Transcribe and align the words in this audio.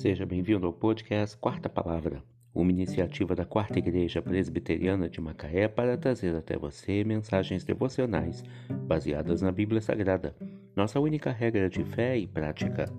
Seja 0.00 0.24
bem-vindo 0.24 0.66
ao 0.66 0.72
podcast 0.72 1.36
Quarta 1.36 1.68
Palavra, 1.68 2.24
uma 2.54 2.70
iniciativa 2.70 3.34
da 3.34 3.44
Quarta 3.44 3.78
Igreja 3.78 4.22
Presbiteriana 4.22 5.10
de 5.10 5.20
Macaé 5.20 5.68
para 5.68 5.98
trazer 5.98 6.34
até 6.34 6.56
você 6.56 7.04
mensagens 7.04 7.64
devocionais 7.64 8.42
baseadas 8.86 9.42
na 9.42 9.52
Bíblia 9.52 9.82
Sagrada, 9.82 10.34
nossa 10.74 10.98
única 10.98 11.30
regra 11.30 11.68
de 11.68 11.84
fé 11.84 12.16
e 12.16 12.26
prática. 12.26 12.90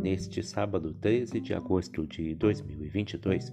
Neste 0.00 0.44
sábado 0.44 0.94
13 0.94 1.40
de 1.40 1.54
agosto 1.54 2.06
de 2.06 2.36
2022, 2.36 3.50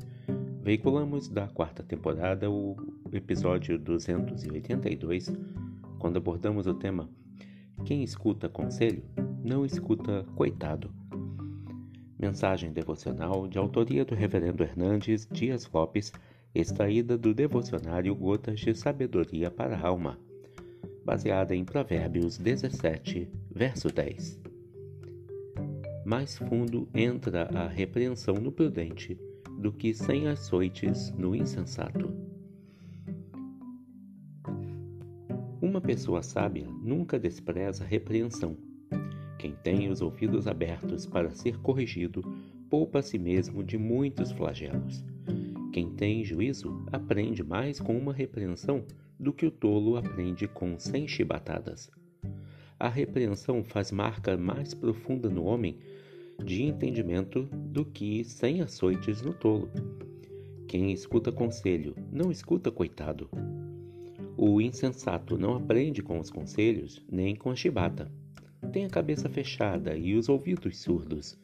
veiculamos 0.61 1.27
da 1.27 1.47
quarta 1.47 1.81
temporada 1.81 2.51
o 2.51 2.77
episódio 3.11 3.79
282, 3.79 5.33
quando 5.97 6.17
abordamos 6.17 6.67
o 6.67 6.75
tema 6.75 7.09
Quem 7.83 8.03
escuta 8.03 8.47
conselho, 8.47 9.03
não 9.43 9.65
escuta 9.65 10.23
coitado. 10.35 10.98
Mensagem 12.19 12.73
devocional 12.73 13.47
de 13.47 13.57
autoria 13.57 14.03
do 14.03 14.13
Reverendo 14.13 14.61
Hernandes 14.61 15.25
Dias 15.31 15.69
Lopes, 15.73 16.11
extraída 16.53 17.17
do 17.17 17.33
devocionário 17.33 18.13
Gotas 18.13 18.59
de 18.59 18.75
Sabedoria 18.75 19.49
para 19.49 19.77
a 19.77 19.87
Alma, 19.87 20.19
baseada 21.05 21.55
em 21.55 21.63
Provérbios 21.63 22.37
17, 22.37 23.25
verso 23.49 23.87
10. 23.87 24.37
Mais 26.05 26.37
fundo 26.37 26.89
entra 26.93 27.43
a 27.57 27.69
repreensão 27.69 28.35
no 28.35 28.51
prudente 28.51 29.17
do 29.57 29.71
que 29.71 29.93
sem 29.93 30.27
açoites 30.27 31.13
no 31.13 31.33
insensato. 31.33 32.13
Uma 35.61 35.79
pessoa 35.79 36.21
sábia 36.21 36.67
nunca 36.83 37.17
despreza 37.17 37.85
repreensão 37.85 38.57
quem 39.39 39.53
tem 39.53 39.89
os 39.89 40.01
ouvidos 40.01 40.47
abertos 40.47 41.05
para 41.05 41.31
ser 41.31 41.57
corrigido, 41.59 42.21
poupa 42.69 42.99
a 42.99 43.01
si 43.01 43.17
mesmo 43.17 43.63
de 43.63 43.77
muitos 43.77 44.33
flagelos. 44.33 45.01
Quem 45.71 45.89
tem 45.91 46.25
juízo 46.25 46.83
aprende 46.91 47.41
mais 47.41 47.79
com 47.79 47.97
uma 47.97 48.11
repreensão 48.11 48.83
do 49.17 49.31
que 49.31 49.45
o 49.45 49.51
tolo 49.51 49.95
aprende 49.95 50.45
com 50.45 50.77
cem 50.77 51.07
chibatadas. 51.07 51.89
A 52.77 52.89
repreensão 52.89 53.63
faz 53.63 53.93
marca 53.93 54.35
mais 54.35 54.73
profunda 54.73 55.29
no 55.29 55.45
homem 55.45 55.77
de 56.43 56.63
entendimento 56.63 57.43
do 57.43 57.85
que 57.85 58.25
cem 58.25 58.61
açoites 58.61 59.21
no 59.21 59.33
tolo. 59.33 59.69
Quem 60.67 60.91
escuta 60.91 61.31
conselho 61.31 61.95
não 62.11 62.29
escuta 62.29 62.69
coitado. 62.69 63.29
O 64.35 64.59
insensato 64.59 65.37
não 65.37 65.55
aprende 65.55 66.03
com 66.03 66.19
os 66.19 66.29
conselhos 66.29 67.01
nem 67.09 67.37
com 67.37 67.49
a 67.51 67.55
chibata 67.55 68.11
tem 68.69 68.85
a 68.85 68.89
cabeça 68.89 69.27
fechada 69.27 69.95
e 69.95 70.15
os 70.15 70.29
ouvidos 70.29 70.79
surdos. 70.79 71.37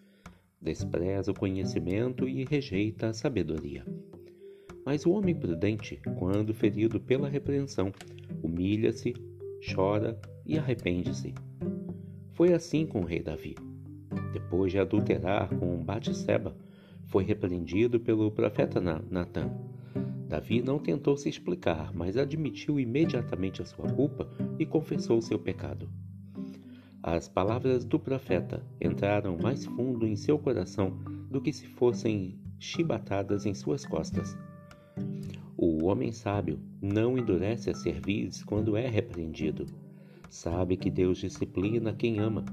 Despreza 0.62 1.32
o 1.32 1.36
conhecimento 1.36 2.28
e 2.28 2.46
rejeita 2.46 3.08
a 3.08 3.14
sabedoria. 3.14 3.86
Mas 4.86 5.06
o 5.06 5.12
homem 5.12 5.36
prudente, 5.36 6.00
quando 6.18 6.54
ferido 6.54 7.00
pela 7.00 7.28
repreensão, 7.28 7.92
humilha-se, 8.42 9.14
chora 9.74 10.20
e 10.46 10.58
arrepende-se. 10.58 11.34
Foi 12.34 12.54
assim 12.54 12.86
com 12.86 13.00
o 13.00 13.06
rei 13.06 13.22
Davi. 13.22 13.56
Depois 14.32 14.72
de 14.72 14.80
adulterar 14.80 15.50
com 15.50 15.84
Batseba, 15.84 16.56
foi 17.06 17.24
repreendido 17.24 18.00
pelo 18.00 18.32
profeta 18.32 18.80
Natã. 18.80 19.52
Davi 20.28 20.62
não 20.62 20.80
tentou 20.80 21.16
se 21.16 21.30
explicar, 21.30 21.94
mas 21.94 22.18
admitiu 22.18 22.80
imediatamente 22.80 23.62
a 23.62 23.66
sua 23.66 23.88
culpa 23.88 24.30
e 24.60 24.66
confessou 24.66 25.22
seu 25.22 25.40
pecado. 25.40 25.90
As 27.08 27.28
palavras 27.28 27.86
do 27.86 28.00
profeta 28.00 28.66
entraram 28.82 29.38
mais 29.38 29.64
fundo 29.64 30.08
em 30.08 30.16
seu 30.16 30.40
coração 30.40 30.90
do 31.30 31.40
que 31.40 31.54
se 31.54 31.68
fossem 31.68 32.40
chibatadas 32.58 33.46
em 33.46 33.54
suas 33.54 33.86
costas. 33.86 34.36
O 35.56 35.86
homem 35.86 36.12
sábio 36.12 36.60
não 36.82 37.16
endurece 37.16 37.70
a 37.70 37.76
cerviz 37.76 38.44
quando 38.44 38.76
é 38.76 38.88
repreendido. 38.88 39.68
Sabe 40.32 40.76
que 40.76 40.90
Deus 40.90 41.20
disciplina 41.20 41.94
quem 41.94 42.18
ama. 42.18 42.44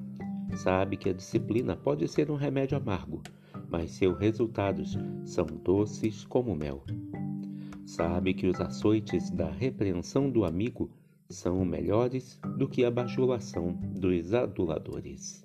Sabe 0.54 0.98
que 0.98 1.08
a 1.08 1.14
disciplina 1.14 1.74
pode 1.74 2.06
ser 2.06 2.30
um 2.30 2.36
remédio 2.36 2.76
amargo, 2.76 3.22
mas 3.70 3.92
seus 3.92 4.18
resultados 4.18 4.98
são 5.24 5.46
doces 5.46 6.26
como 6.26 6.54
mel. 6.54 6.84
Sabe 7.86 8.34
que 8.34 8.46
os 8.46 8.60
açoites 8.60 9.30
da 9.30 9.50
repreensão 9.50 10.28
do 10.28 10.44
amigo 10.44 10.90
são 11.32 11.64
melhores 11.64 12.38
do 12.56 12.68
que 12.68 12.84
a 12.84 12.90
bajulação 12.90 13.72
dos 13.72 14.32
aduladores. 14.34 15.44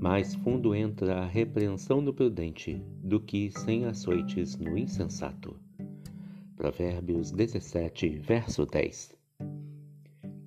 Mais 0.00 0.34
fundo 0.36 0.74
entra 0.74 1.20
a 1.20 1.26
repreensão 1.26 2.04
do 2.04 2.14
prudente 2.14 2.80
do 3.02 3.18
que 3.18 3.50
sem 3.50 3.86
açoites 3.86 4.56
no 4.56 4.76
insensato. 4.78 5.58
Provérbios 6.56 7.32
17, 7.32 8.18
verso 8.20 8.64
10. 8.66 9.16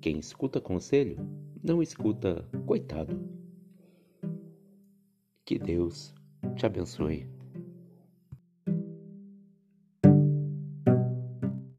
Quem 0.00 0.18
escuta 0.18 0.60
conselho, 0.60 1.18
não 1.62 1.82
escuta 1.82 2.48
coitado. 2.64 3.28
Que 5.44 5.58
Deus 5.58 6.14
te 6.56 6.64
abençoe. 6.64 7.39